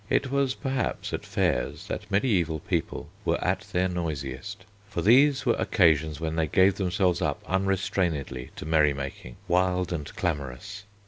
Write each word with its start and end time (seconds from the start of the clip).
It 0.09 0.31
was 0.31 0.55
perhaps 0.55 1.13
at 1.13 1.23
fairs 1.27 1.85
that 1.85 2.09
mediæval 2.09 2.61
people 2.67 3.09
were 3.23 3.39
at 3.43 3.67
their 3.71 3.87
noisiest, 3.87 4.65
for 4.89 5.03
these 5.03 5.45
were 5.45 5.53
occasions 5.59 6.19
when 6.19 6.35
they 6.37 6.47
gave 6.47 6.73
themselves 6.73 7.21
up 7.21 7.43
unrestrainedly 7.47 8.49
to 8.55 8.65
merry 8.65 8.93
making, 8.93 9.35
wild 9.47 9.93
and 9.93 10.11
clamorous. 10.15 10.85